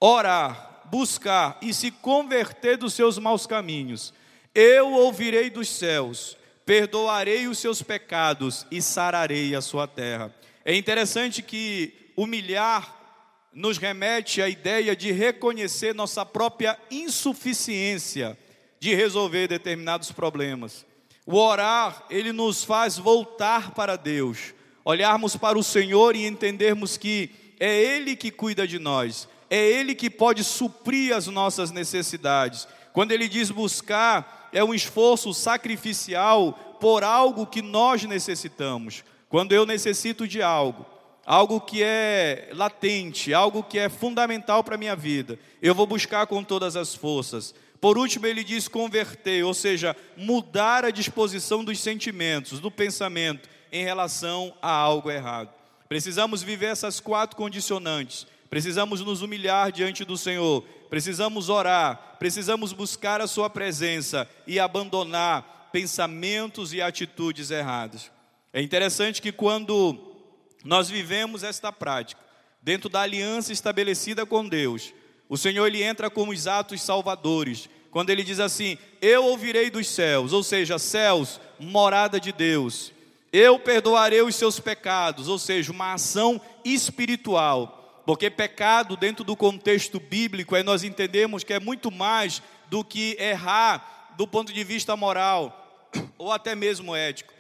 orar, 0.01 0.83
buscar 0.87 1.59
e 1.61 1.75
se 1.75 1.91
converter 1.91 2.77
dos 2.77 2.95
seus 2.95 3.19
maus 3.19 3.47
caminhos, 3.47 4.13
eu 4.55 4.93
ouvirei 4.93 5.51
dos 5.51 5.69
céus 5.69 6.38
perdoarei 6.69 7.49
os 7.49 7.59
seus 7.59 7.81
pecados 7.81 8.67
e 8.71 8.83
sararei 8.83 9.55
a 9.55 9.61
sua 9.63 9.89
terra. 9.89 10.35
É 10.63 10.77
interessante 10.77 11.41
que 11.41 12.13
humilhar 12.15 12.95
nos 13.55 13.79
remete 13.79 14.43
à 14.43 14.51
ideia 14.51 14.95
de 14.95 15.11
reconhecer 15.11 15.95
nossa 15.95 16.27
própria 16.27 16.79
insuficiência 16.91 18.37
de 18.79 18.95
resolver 18.95 19.49
determinados 19.49 20.13
problemas. 20.13 20.85
O 21.25 21.39
orar, 21.39 22.05
ele 22.11 22.35
nos 22.35 22.63
faz 22.65 22.99
voltar 22.99 23.71
para 23.71 23.97
Deus, 23.97 24.53
olharmos 24.85 25.37
para 25.37 25.59
o 25.59 25.65
Senhor 25.65 26.15
e 26.15 26.27
entendermos 26.27 26.99
que 26.99 27.31
é 27.59 27.81
Ele 27.83 28.15
que 28.15 28.31
cuida 28.31 28.69
de 28.69 28.79
nós, 28.79 29.27
é 29.49 29.57
Ele 29.57 29.95
que 29.95 30.11
pode 30.11 30.45
suprir 30.45 31.17
as 31.17 31.29
nossas 31.29 31.71
necessidades. 31.71 32.69
Quando 32.93 33.13
Ele 33.13 33.27
diz 33.27 33.51
buscar, 33.51 34.38
é 34.53 34.63
um 34.63 34.75
esforço 34.75 35.33
sacrificial 35.35 36.53
por 36.81 37.03
algo 37.05 37.47
que 37.47 37.63
nós 37.63 38.05
necessitamos. 38.05 39.05
Quando 39.29 39.53
eu 39.53 39.67
necessito 39.67 40.27
de 40.27 40.43
algo, 40.43 40.87
algo 41.27 41.61
que 41.61 41.83
é 41.83 42.51
latente, 42.55 43.35
algo 43.35 43.63
que 43.63 43.79
é 43.79 43.89
fundamental 43.89 44.65
para 44.65 44.77
a 44.77 44.79
minha 44.79 44.97
vida, 44.97 45.39
eu 45.61 45.75
vou 45.75 45.87
buscar 45.87 46.27
com 46.27 46.43
todas 46.43 46.77
as 46.77 46.95
forças. 46.95 47.55
Por 47.81 47.99
último, 47.99 48.27
ele 48.27 48.43
diz 48.43 48.67
converter, 48.67 49.45
ou 49.45 49.55
seja, 49.55 49.95
mudar 50.17 50.85
a 50.85 50.91
disposição 50.91 51.63
dos 51.63 51.79
sentimentos, 51.79 52.61
do 52.61 52.71
pensamento 52.71 53.49
em 53.71 53.85
relação 53.85 54.55
a 54.63 54.71
algo 54.71 55.11
errado. 55.11 55.51
Precisamos 55.89 56.43
viver 56.43 56.67
essas 56.67 57.01
quatro 57.01 57.37
condicionantes. 57.37 58.27
Precisamos 58.51 59.01
nos 59.01 59.23
humilhar 59.23 59.71
diante 59.71 60.05
do 60.05 60.17
Senhor, 60.17 60.63
precisamos 60.89 61.49
orar, 61.49 62.17
precisamos 62.19 62.73
buscar 62.73 63.21
a 63.21 63.27
Sua 63.27 63.51
presença 63.51 64.29
e 64.47 64.59
abandonar 64.59 65.69
pensamentos 65.73 66.73
e 66.73 66.81
atitudes 66.81 67.51
erradas. 67.51 68.11
É 68.53 68.63
interessante 68.63 69.21
que 69.21 69.31
quando 69.31 69.99
nós 70.65 70.89
vivemos 70.89 71.43
esta 71.43 71.73
prática, 71.73 72.21
dentro 72.63 72.89
da 72.89 73.03
aliança 73.03 73.53
estabelecida 73.53 74.25
com 74.25 74.49
Deus, 74.49 74.93
o 75.29 75.37
Senhor 75.37 75.67
ele 75.67 75.83
entra 75.83 76.09
como 76.09 76.33
os 76.33 76.47
atos 76.47 76.81
salvadores, 76.81 77.69
quando 77.91 78.11
ele 78.11 78.23
diz 78.23 78.41
assim: 78.41 78.79
Eu 79.01 79.25
ouvirei 79.27 79.71
dos 79.71 79.89
céus, 79.89 80.33
ou 80.33 80.43
seja, 80.43 80.79
céus, 80.79 81.41
morada 81.59 82.19
de 82.19 82.33
Deus. 82.33 82.93
Eu 83.31 83.59
perdoarei 83.59 84.23
os 84.23 84.35
seus 84.37 84.59
pecados, 84.59 85.29
ou 85.29 85.39
seja, 85.39 85.71
uma 85.71 85.93
ação 85.93 86.41
espiritual. 86.65 87.78
Porque 88.09 88.31
pecado, 88.31 88.97
dentro 88.97 89.23
do 89.23 89.37
contexto 89.37 90.01
bíblico, 90.01 90.57
é 90.57 90.63
nós 90.63 90.83
entendemos 90.83 91.45
que 91.45 91.53
é 91.53 91.61
muito 91.61 91.91
mais 91.91 92.41
do 92.71 92.83
que 92.83 93.15
errar 93.21 94.15
do 94.17 94.27
ponto 94.27 94.51
de 94.51 94.65
vista 94.65 94.97
moral 94.97 95.87
ou 96.17 96.33
até 96.33 96.55
mesmo 96.55 96.97
ético. 96.97 97.35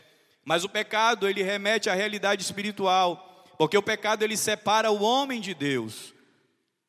Mas 0.44 0.64
o 0.64 0.68
pecado, 0.68 1.26
ele 1.26 1.42
remete 1.42 1.88
à 1.88 1.94
realidade 1.94 2.42
espiritual, 2.42 3.46
porque 3.56 3.78
o 3.78 3.82
pecado 3.82 4.22
ele 4.22 4.36
separa 4.36 4.90
o 4.90 5.02
homem 5.02 5.40
de 5.40 5.54
Deus. 5.54 6.12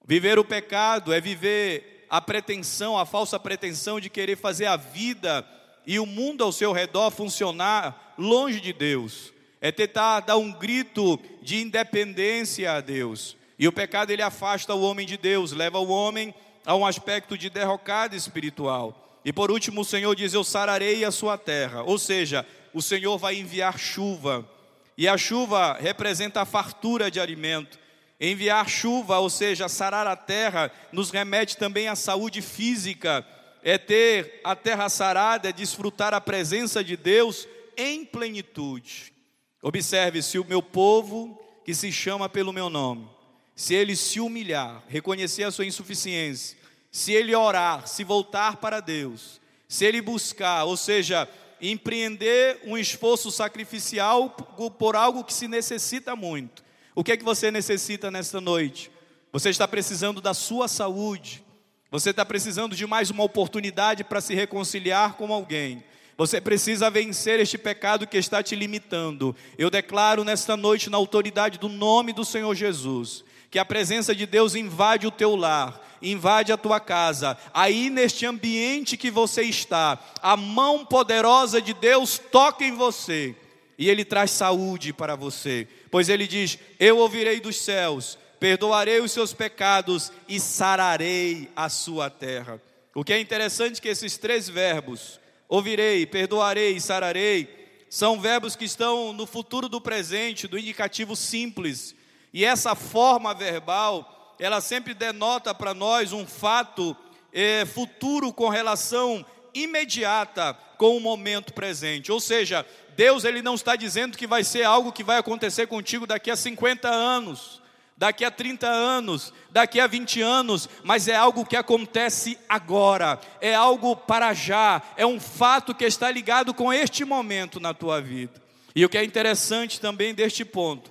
Viver 0.06 0.38
o 0.38 0.44
pecado 0.44 1.14
é 1.14 1.22
viver 1.22 2.06
a 2.10 2.20
pretensão, 2.20 2.98
a 2.98 3.06
falsa 3.06 3.40
pretensão 3.40 3.98
de 3.98 4.10
querer 4.10 4.36
fazer 4.36 4.66
a 4.66 4.76
vida 4.76 5.48
e 5.88 5.98
o 6.00 6.06
mundo 6.06 6.44
ao 6.44 6.52
seu 6.52 6.74
redor 6.74 7.12
funcionar 7.12 8.14
longe 8.18 8.60
de 8.60 8.74
Deus. 8.74 9.32
É 9.62 9.72
tentar 9.72 10.20
dar 10.20 10.36
um 10.36 10.52
grito 10.52 11.18
de 11.42 11.62
independência 11.62 12.74
a 12.74 12.82
Deus. 12.82 13.39
E 13.60 13.68
o 13.68 13.74
pecado 13.74 14.10
ele 14.12 14.22
afasta 14.22 14.74
o 14.74 14.82
homem 14.82 15.06
de 15.06 15.18
Deus, 15.18 15.52
leva 15.52 15.78
o 15.80 15.90
homem 15.90 16.34
a 16.66 16.74
um 16.76 16.86
aspecto 16.86 17.38
de 17.38 17.50
derrocada 17.50 18.16
espiritual. 18.16 19.20
E 19.26 19.34
por 19.34 19.52
último, 19.52 19.82
o 19.82 19.86
Senhor 19.86 20.16
diz: 20.16 20.34
Eu 20.34 20.46
sararei 20.46 21.04
a 21.04 21.12
sua 21.12 21.38
terra. 21.38 21.84
Ou 21.84 22.00
seja, 22.00 22.46
o 22.74 22.82
Senhor 22.82 23.18
vai 23.18 23.36
enviar 23.36 23.78
chuva. 23.78 24.50
E 24.98 25.10
a 25.10 25.18
chuva 25.18 25.74
representa 25.74 26.42
a 26.42 26.46
fartura 26.46 27.12
de 27.12 27.20
alimento. 27.20 27.78
Enviar 28.20 28.68
chuva, 28.70 29.20
ou 29.20 29.30
seja, 29.30 29.68
sarar 29.68 30.08
a 30.08 30.16
terra, 30.16 30.72
nos 30.92 31.10
remete 31.10 31.58
também 31.58 31.90
à 31.90 31.96
saúde 31.96 32.42
física. 32.42 33.26
É 33.62 33.78
ter 33.78 34.40
a 34.42 34.56
terra 34.56 34.88
sarada, 34.88 35.50
é 35.50 35.54
desfrutar 35.54 36.14
a 36.14 36.22
presença 36.22 36.82
de 36.82 36.96
Deus 36.96 37.46
em 37.76 38.06
plenitude. 38.06 39.14
Observe: 39.62 40.22
se 40.22 40.40
o 40.40 40.46
meu 40.46 40.62
povo, 40.62 41.38
que 41.66 41.76
se 41.76 41.92
chama 41.92 42.30
pelo 42.30 42.54
meu 42.54 42.70
nome, 42.70 43.19
se 43.60 43.76
ele 43.76 43.94
se 43.94 44.22
humilhar, 44.22 44.82
reconhecer 44.88 45.44
a 45.44 45.52
sua 45.52 45.66
insuficiência, 45.66 46.58
se 46.90 47.12
ele 47.12 47.36
orar, 47.36 47.86
se 47.86 48.06
voltar 48.06 48.56
para 48.56 48.80
Deus, 48.80 49.42
se 49.68 49.84
ele 49.84 50.02
buscar, 50.02 50.64
ou 50.64 50.78
seja, 50.78 51.28
empreender 51.62 52.62
um 52.64 52.78
esforço 52.78 53.30
sacrificial 53.30 54.30
por 54.30 54.96
algo 54.96 55.26
que 55.26 55.34
se 55.34 55.46
necessita 55.46 56.16
muito. 56.16 56.64
O 56.96 57.04
que 57.04 57.12
é 57.12 57.18
que 57.18 57.24
você 57.26 57.52
necessita 57.52 58.10
nesta 58.10 58.40
noite? 58.40 58.90
Você 59.34 59.50
está 59.50 59.68
precisando 59.68 60.22
da 60.22 60.34
sua 60.34 60.70
saúde. 60.70 61.44
Você 61.92 62.12
está 62.12 62.26
precisando 62.26 62.78
de 62.78 62.88
mais 62.88 63.10
uma 63.10 63.26
oportunidade 63.26 64.06
para 64.06 64.22
se 64.22 64.34
reconciliar 64.34 65.16
com 65.16 65.34
alguém. 65.34 65.84
Você 66.18 66.40
precisa 66.40 66.90
vencer 66.90 67.42
este 67.42 67.58
pecado 67.58 68.08
que 68.08 68.16
está 68.16 68.42
te 68.42 68.56
limitando. 68.56 69.36
Eu 69.58 69.70
declaro 69.70 70.24
nesta 70.24 70.56
noite, 70.56 70.90
na 70.90 70.96
autoridade 70.96 71.60
do 71.60 71.68
nome 71.68 72.14
do 72.14 72.24
Senhor 72.24 72.56
Jesus, 72.56 73.26
que 73.50 73.60
a 73.60 73.66
presença 73.66 74.14
de 74.14 74.26
Deus 74.26 74.56
invade 74.56 75.08
o 75.08 75.12
teu 75.12 75.36
lar 75.36 75.90
invade 76.02 76.52
a 76.52 76.58
tua 76.58 76.80
casa, 76.80 77.38
aí 77.54 77.90
neste 77.90 78.26
ambiente 78.26 78.98
que 78.98 79.12
você 79.12 79.42
está, 79.44 80.00
a 80.22 80.38
mão 80.38 80.86
poderosa 80.86 81.62
de 81.62 81.74
Deus 81.74 82.18
toca 82.18 82.64
em 82.64 82.72
você 82.72 83.36
e 83.78 83.90
ele 83.90 84.04
traz 84.04 84.32
saúde 84.32 84.92
para 84.92 85.16
você, 85.16 85.68
pois 85.90 86.10
ele 86.10 86.28
diz: 86.28 86.58
Eu 86.80 86.98
ouvirei 86.98 87.40
dos 87.40 87.58
céus, 87.58 88.18
perdoarei 88.40 89.00
os 89.00 89.12
seus 89.12 89.34
pecados 89.34 90.12
e 90.28 90.40
sararei 90.40 91.50
a 91.56 91.70
sua 91.70 92.10
terra. 92.10 92.62
O 92.94 93.04
que 93.04 93.14
é 93.14 93.20
interessante 93.20 93.78
é 93.78 93.82
que 93.82 93.88
esses 93.88 94.18
três 94.18 94.50
verbos, 94.50 95.20
ouvirei, 95.48 96.06
perdoarei 96.06 96.76
e 96.76 96.82
sararei, 96.82 97.48
são 97.90 98.20
verbos 98.20 98.56
que 98.56 98.66
estão 98.66 99.14
no 99.14 99.26
futuro 99.26 99.70
do 99.70 99.80
presente, 99.80 100.48
do 100.48 100.60
indicativo 100.60 101.16
simples. 101.16 101.96
E 102.34 102.46
essa 102.46 102.76
forma 102.76 103.34
verbal, 103.34 104.36
ela 104.40 104.62
sempre 104.62 104.94
denota 104.94 105.54
para 105.54 105.74
nós 105.74 106.14
um 106.14 106.26
fato 106.26 106.96
é, 107.34 107.66
futuro 107.66 108.32
com 108.32 108.50
relação 108.50 109.26
imediata 109.54 110.58
com 110.78 110.96
o 110.96 111.00
momento 111.00 111.54
presente. 111.54 112.12
Ou 112.12 112.20
seja, 112.20 112.66
Deus 112.96 113.24
ele 113.24 113.42
não 113.42 113.56
está 113.56 113.76
dizendo 113.76 114.18
que 114.18 114.28
vai 114.28 114.44
ser 114.44 114.64
algo 114.64 114.92
que 114.92 115.04
vai 115.04 115.18
acontecer 115.18 115.68
contigo 115.68 116.06
daqui 116.06 116.30
a 116.32 116.36
50 116.36 116.88
anos 116.88 117.60
daqui 118.00 118.24
a 118.24 118.32
30 118.32 118.66
anos, 118.66 119.34
daqui 119.52 119.78
a 119.78 119.86
20 119.86 120.22
anos, 120.22 120.70
mas 120.86 121.10
é 121.10 121.16
algo 121.18 121.46
que 121.46 121.58
acontece 121.58 122.40
agora, 122.48 123.20
é 123.42 123.54
algo 123.54 123.94
para 123.94 124.34
já, 124.34 124.82
é 124.96 125.06
um 125.06 125.20
fato 125.20 125.76
que 125.76 125.84
está 125.84 126.10
ligado 126.10 126.54
com 126.54 126.72
este 126.72 127.04
momento 127.04 127.60
na 127.60 127.74
tua 127.74 128.00
vida. 128.00 128.42
E 128.74 128.86
o 128.86 128.90
que 128.90 128.98
é 128.98 129.04
interessante 129.04 129.82
também 129.82 130.14
deste 130.14 130.46
ponto, 130.46 130.90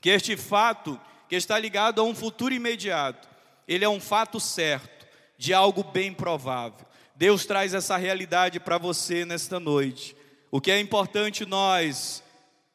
que 0.00 0.10
este 0.10 0.36
fato 0.36 1.00
que 1.28 1.36
está 1.36 1.58
ligado 1.58 2.00
a 2.00 2.04
um 2.04 2.14
futuro 2.14 2.54
imediato, 2.54 3.28
ele 3.66 3.84
é 3.84 3.88
um 3.88 4.00
fato 4.00 4.40
certo, 4.40 5.06
de 5.36 5.54
algo 5.54 5.84
bem 5.84 6.12
provável. 6.12 6.86
Deus 7.14 7.46
traz 7.46 7.74
essa 7.74 7.96
realidade 7.96 8.58
para 8.58 8.78
você 8.78 9.24
nesta 9.24 9.60
noite. 9.60 10.16
O 10.50 10.60
que 10.60 10.70
é 10.70 10.80
importante 10.80 11.44
nós 11.44 12.22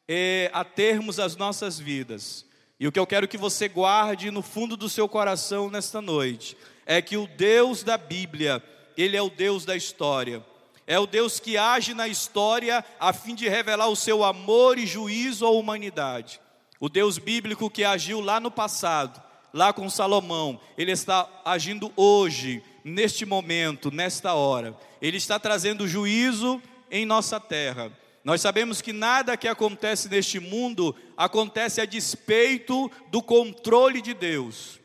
é 0.08 0.50
a 0.54 0.64
termos 0.64 1.20
as 1.20 1.36
nossas 1.36 1.80
vidas 1.80 2.46
e 2.84 2.88
o 2.88 2.92
que 2.92 3.00
eu 3.00 3.08
quero 3.08 3.30
que 3.30 3.38
você 3.38 3.70
guarde 3.70 4.30
no 4.30 4.42
fundo 4.42 4.76
do 4.76 4.90
seu 4.90 5.08
coração 5.08 5.70
nesta 5.70 6.02
noite 6.02 6.58
é 6.86 7.02
que 7.02 7.16
o 7.16 7.28
Deus 7.28 7.82
da 7.82 7.98
Bíblia, 7.98 8.62
ele 8.98 9.16
é 9.16 9.22
o 9.22 9.30
Deus 9.30 9.64
da 9.64 9.74
história. 9.74 10.46
É 10.86 11.00
o 11.00 11.08
Deus 11.08 11.40
que 11.40 11.56
age 11.58 11.94
na 11.94 12.10
história 12.10 12.84
a 13.00 13.14
fim 13.14 13.36
de 13.36 13.48
revelar 13.48 13.88
o 13.88 13.96
seu 13.96 14.22
amor 14.22 14.78
e 14.78 14.86
juízo 14.86 15.46
à 15.46 15.50
humanidade. 15.50 16.42
O 16.80 16.90
Deus 16.90 17.18
bíblico 17.18 17.70
que 17.70 17.84
agiu 17.84 18.20
lá 18.20 18.40
no 18.40 18.52
passado, 18.52 19.22
lá 19.54 19.72
com 19.72 19.90
Salomão, 19.90 20.60
ele 20.78 20.92
está 20.92 21.30
agindo 21.46 21.92
hoje, 21.96 22.64
neste 22.84 23.26
momento, 23.26 23.92
nesta 23.92 24.34
hora. 24.34 24.76
Ele 25.02 25.18
está 25.18 25.40
trazendo 25.40 25.88
juízo 25.88 26.62
em 26.90 27.06
nossa 27.06 27.40
terra. 27.40 27.92
Nós 28.24 28.42
sabemos 28.42 28.82
que 28.82 28.94
nada 28.94 29.36
que 29.36 29.48
acontece 29.48 30.08
neste 30.08 30.40
mundo 30.40 30.96
acontece 31.18 31.82
a 31.82 31.86
despeito 31.86 32.90
do 33.10 33.22
controle 33.22 34.02
de 34.02 34.14
Deus. 34.14 34.80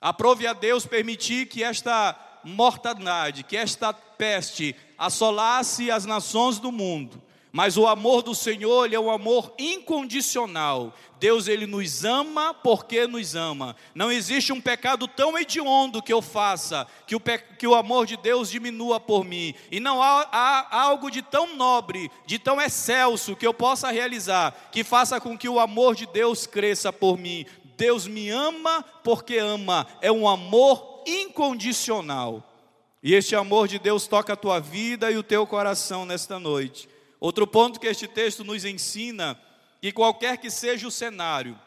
Aprove 0.00 0.46
a 0.46 0.52
Deus 0.52 0.86
permitir 0.86 1.46
que 1.46 1.64
esta 1.64 2.16
mortandade, 2.44 3.42
que 3.42 3.56
esta 3.56 3.92
peste 3.92 4.74
assolasse 4.96 5.90
as 5.90 6.04
nações 6.04 6.58
do 6.58 6.70
mundo. 6.70 7.20
Mas 7.56 7.78
o 7.78 7.86
amor 7.86 8.20
do 8.20 8.34
Senhor, 8.34 8.84
ele 8.84 8.96
é 8.96 9.00
um 9.00 9.10
amor 9.10 9.50
incondicional. 9.58 10.92
Deus 11.18 11.48
ele 11.48 11.66
nos 11.66 12.04
ama 12.04 12.52
porque 12.52 13.06
nos 13.06 13.34
ama. 13.34 13.74
Não 13.94 14.12
existe 14.12 14.52
um 14.52 14.60
pecado 14.60 15.08
tão 15.08 15.38
hediondo 15.38 16.02
que 16.02 16.12
eu 16.12 16.20
faça 16.20 16.86
que 17.06 17.16
o, 17.16 17.20
que 17.58 17.66
o 17.66 17.74
amor 17.74 18.04
de 18.04 18.14
Deus 18.18 18.50
diminua 18.50 19.00
por 19.00 19.24
mim. 19.24 19.54
E 19.70 19.80
não 19.80 20.02
há, 20.02 20.28
há 20.30 20.82
algo 20.82 21.10
de 21.10 21.22
tão 21.22 21.56
nobre, 21.56 22.10
de 22.26 22.38
tão 22.38 22.60
excelso 22.60 23.34
que 23.34 23.46
eu 23.46 23.54
possa 23.54 23.90
realizar 23.90 24.68
que 24.70 24.84
faça 24.84 25.18
com 25.18 25.34
que 25.34 25.48
o 25.48 25.58
amor 25.58 25.94
de 25.94 26.04
Deus 26.04 26.46
cresça 26.46 26.92
por 26.92 27.16
mim. 27.16 27.46
Deus 27.78 28.06
me 28.06 28.28
ama 28.28 28.84
porque 29.02 29.38
ama. 29.38 29.86
É 30.02 30.12
um 30.12 30.28
amor 30.28 31.04
incondicional. 31.06 32.42
E 33.02 33.14
este 33.14 33.34
amor 33.34 33.66
de 33.66 33.78
Deus 33.78 34.06
toca 34.06 34.34
a 34.34 34.36
tua 34.36 34.60
vida 34.60 35.10
e 35.10 35.16
o 35.16 35.22
teu 35.22 35.46
coração 35.46 36.04
nesta 36.04 36.38
noite. 36.38 36.86
Outro 37.26 37.44
ponto 37.44 37.80
que 37.80 37.88
este 37.88 38.06
texto 38.06 38.44
nos 38.44 38.64
ensina, 38.64 39.36
que 39.80 39.90
qualquer 39.90 40.38
que 40.38 40.48
seja 40.48 40.86
o 40.86 40.92
cenário, 40.92 41.58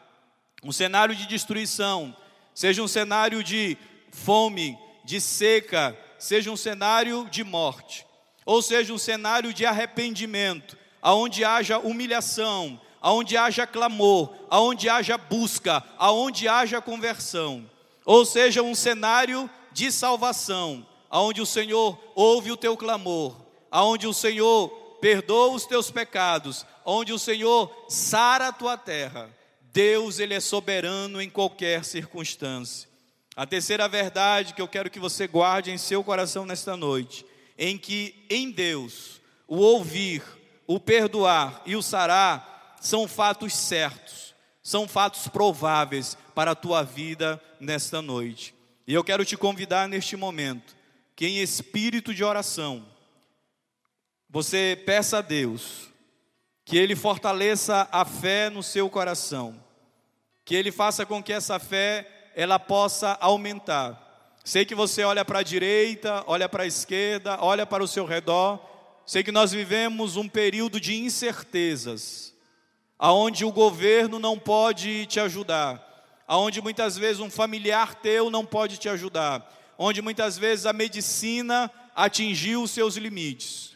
um 0.64 0.72
cenário 0.72 1.14
de 1.14 1.26
destruição, 1.26 2.16
seja 2.54 2.82
um 2.82 2.88
cenário 2.88 3.44
de 3.44 3.76
fome, 4.10 4.78
de 5.04 5.20
seca, 5.20 5.94
seja 6.18 6.50
um 6.50 6.56
cenário 6.56 7.28
de 7.30 7.44
morte, 7.44 8.06
ou 8.46 8.62
seja 8.62 8.94
um 8.94 8.96
cenário 8.96 9.52
de 9.52 9.66
arrependimento, 9.66 10.78
aonde 11.02 11.44
haja 11.44 11.78
humilhação, 11.78 12.80
aonde 12.98 13.36
haja 13.36 13.66
clamor, 13.66 14.34
aonde 14.48 14.88
haja 14.88 15.18
busca, 15.18 15.84
aonde 15.98 16.48
haja 16.48 16.80
conversão, 16.80 17.70
ou 18.06 18.24
seja 18.24 18.62
um 18.62 18.74
cenário 18.74 19.50
de 19.72 19.92
salvação, 19.92 20.86
aonde 21.10 21.42
o 21.42 21.46
Senhor 21.46 22.02
ouve 22.14 22.50
o 22.50 22.56
teu 22.56 22.78
clamor, 22.78 23.36
aonde 23.70 24.06
o 24.06 24.14
Senhor 24.14 24.79
perdoa 25.00 25.54
os 25.54 25.66
teus 25.66 25.90
pecados, 25.90 26.66
onde 26.84 27.12
o 27.12 27.18
Senhor 27.18 27.86
sara 27.88 28.48
a 28.48 28.52
tua 28.52 28.76
terra. 28.76 29.30
Deus, 29.72 30.18
Ele 30.18 30.34
é 30.34 30.40
soberano 30.40 31.20
em 31.20 31.30
qualquer 31.30 31.84
circunstância. 31.84 32.88
A 33.36 33.46
terceira 33.46 33.88
verdade 33.88 34.52
que 34.54 34.60
eu 34.60 34.68
quero 34.68 34.90
que 34.90 34.98
você 34.98 35.26
guarde 35.26 35.70
em 35.70 35.78
seu 35.78 36.02
coração 36.02 36.44
nesta 36.44 36.76
noite, 36.76 37.24
em 37.56 37.78
que 37.78 38.26
em 38.28 38.50
Deus, 38.50 39.20
o 39.46 39.56
ouvir, 39.56 40.22
o 40.66 40.78
perdoar 40.78 41.62
e 41.64 41.76
o 41.76 41.82
sarar 41.82 42.76
são 42.80 43.06
fatos 43.06 43.54
certos, 43.54 44.34
são 44.62 44.88
fatos 44.88 45.28
prováveis 45.28 46.16
para 46.34 46.50
a 46.52 46.56
tua 46.56 46.82
vida 46.82 47.40
nesta 47.58 48.02
noite. 48.02 48.54
E 48.86 48.94
eu 48.94 49.04
quero 49.04 49.24
te 49.24 49.36
convidar 49.36 49.88
neste 49.88 50.16
momento, 50.16 50.74
que 51.14 51.26
em 51.26 51.38
espírito 51.38 52.12
de 52.12 52.24
oração, 52.24 52.84
você 54.30 54.80
peça 54.86 55.18
a 55.18 55.22
Deus 55.22 55.90
que 56.64 56.78
Ele 56.78 56.94
fortaleça 56.94 57.88
a 57.90 58.04
fé 58.04 58.48
no 58.48 58.62
seu 58.62 58.88
coração, 58.88 59.60
que 60.44 60.54
Ele 60.54 60.70
faça 60.70 61.04
com 61.04 61.20
que 61.20 61.32
essa 61.32 61.58
fé 61.58 62.30
ela 62.36 62.56
possa 62.56 63.18
aumentar. 63.20 64.38
Sei 64.44 64.64
que 64.64 64.74
você 64.74 65.02
olha 65.02 65.24
para 65.24 65.40
a 65.40 65.42
direita, 65.42 66.22
olha 66.28 66.48
para 66.48 66.62
a 66.62 66.66
esquerda, 66.66 67.38
olha 67.40 67.66
para 67.66 67.82
o 67.82 67.88
seu 67.88 68.04
redor. 68.04 68.64
Sei 69.04 69.24
que 69.24 69.32
nós 69.32 69.50
vivemos 69.50 70.16
um 70.16 70.28
período 70.28 70.80
de 70.80 70.96
incertezas, 70.96 72.32
aonde 72.96 73.44
o 73.44 73.50
governo 73.50 74.20
não 74.20 74.38
pode 74.38 75.06
te 75.06 75.18
ajudar, 75.18 75.84
aonde 76.24 76.62
muitas 76.62 76.96
vezes 76.96 77.18
um 77.18 77.28
familiar 77.28 77.96
teu 77.96 78.30
não 78.30 78.46
pode 78.46 78.78
te 78.78 78.88
ajudar, 78.88 79.52
onde 79.76 80.00
muitas 80.00 80.38
vezes 80.38 80.66
a 80.66 80.72
medicina 80.72 81.68
atingiu 81.96 82.62
os 82.62 82.70
seus 82.70 82.94
limites. 82.96 83.70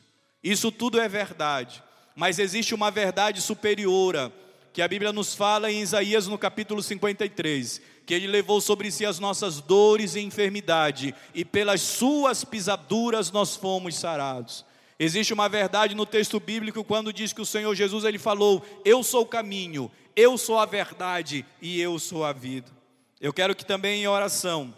Isso 0.45 0.71
tudo 0.71 1.01
é 1.01 1.09
verdade, 1.09 1.83
mas 2.15 2.39
existe 2.39 2.75
uma 2.75 2.91
verdade 2.91 3.41
superiora, 3.41 4.31
que 4.75 4.83
a 4.83 4.89
Bíblia 4.89 5.11
nos 5.11 5.35
fala 5.35 5.73
em 5.73 5.81
Isaías 5.81 6.27
no 6.27 6.37
capítulo 6.37 6.83
53, 6.83 7.81
que 8.05 8.13
ele 8.13 8.27
levou 8.27 8.61
sobre 8.61 8.91
si 8.91 9.07
as 9.07 9.19
nossas 9.19 9.63
dores 9.63 10.17
e 10.17 10.21
enfermidade, 10.21 11.15
e 11.35 11.47
pelas 11.47 11.81
suas 11.81 12.45
pisaduras 12.45 13.33
nós 13.33 13.57
fomos 13.57 13.95
sarados. 13.95 14.67
Existe 14.99 15.33
uma 15.33 15.49
verdade 15.49 15.95
no 15.95 16.05
texto 16.05 16.39
bíblico 16.39 16.85
quando 16.85 17.11
diz 17.11 17.33
que 17.33 17.41
o 17.41 17.47
Senhor 17.47 17.75
Jesus 17.75 18.05
ele 18.05 18.19
falou: 18.19 18.63
"Eu 18.85 19.03
sou 19.03 19.23
o 19.23 19.27
caminho, 19.27 19.91
eu 20.15 20.37
sou 20.37 20.59
a 20.59 20.67
verdade 20.67 21.43
e 21.63 21.81
eu 21.81 21.99
sou 21.99 22.23
a 22.23 22.35
vida". 22.35 22.71
Eu 23.19 23.33
quero 23.33 23.57
que 23.57 23.65
também 23.65 24.03
em 24.03 24.09
oração 24.09 24.75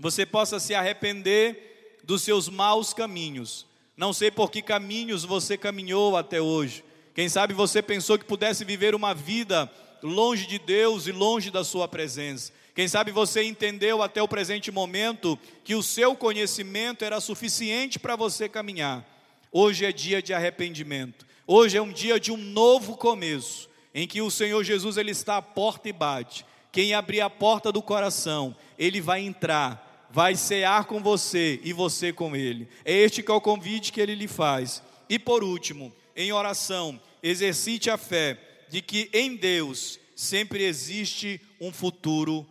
você 0.00 0.26
possa 0.26 0.58
se 0.58 0.74
arrepender 0.74 2.00
dos 2.02 2.22
seus 2.22 2.48
maus 2.48 2.92
caminhos 2.92 3.66
não 3.96 4.12
sei 4.12 4.30
por 4.30 4.50
que 4.50 4.60
caminhos 4.60 5.24
você 5.24 5.56
caminhou 5.56 6.16
até 6.16 6.40
hoje. 6.40 6.84
Quem 7.14 7.28
sabe 7.28 7.54
você 7.54 7.80
pensou 7.80 8.18
que 8.18 8.24
pudesse 8.24 8.64
viver 8.64 8.94
uma 8.94 9.14
vida 9.14 9.72
longe 10.02 10.46
de 10.46 10.58
Deus 10.58 11.06
e 11.06 11.12
longe 11.12 11.50
da 11.50 11.64
Sua 11.64 11.88
presença. 11.88 12.52
Quem 12.74 12.86
sabe 12.86 13.10
você 13.10 13.42
entendeu 13.42 14.02
até 14.02 14.22
o 14.22 14.28
presente 14.28 14.70
momento 14.70 15.38
que 15.64 15.74
o 15.74 15.82
seu 15.82 16.14
conhecimento 16.14 17.06
era 17.06 17.20
suficiente 17.20 17.98
para 17.98 18.16
você 18.16 18.50
caminhar. 18.50 19.02
Hoje 19.50 19.86
é 19.86 19.92
dia 19.92 20.20
de 20.20 20.34
arrependimento. 20.34 21.24
Hoje 21.46 21.78
é 21.78 21.80
um 21.80 21.90
dia 21.90 22.20
de 22.20 22.30
um 22.30 22.36
novo 22.36 22.94
começo, 22.98 23.70
em 23.94 24.06
que 24.06 24.20
o 24.20 24.30
Senhor 24.30 24.62
Jesus 24.62 24.98
ele 24.98 25.12
está 25.12 25.38
à 25.38 25.42
porta 25.42 25.88
e 25.88 25.92
bate. 25.92 26.44
Quem 26.70 26.92
abrir 26.92 27.22
a 27.22 27.30
porta 27.30 27.72
do 27.72 27.80
coração, 27.80 28.54
ele 28.78 29.00
vai 29.00 29.22
entrar 29.22 29.85
vai 30.10 30.34
cear 30.34 30.84
com 30.84 31.00
você 31.00 31.60
e 31.62 31.72
você 31.72 32.12
com 32.12 32.34
ele. 32.34 32.68
É 32.84 32.92
este 32.92 33.22
que 33.22 33.30
é 33.30 33.34
o 33.34 33.40
convite 33.40 33.92
que 33.92 34.00
ele 34.00 34.14
lhe 34.14 34.28
faz. 34.28 34.82
E 35.08 35.18
por 35.18 35.44
último, 35.44 35.92
em 36.16 36.32
oração, 36.32 37.00
exercite 37.22 37.90
a 37.90 37.96
fé 37.96 38.38
de 38.68 38.82
que 38.82 39.08
em 39.12 39.36
Deus 39.36 40.00
sempre 40.16 40.64
existe 40.64 41.40
um 41.60 41.72
futuro 41.72 42.44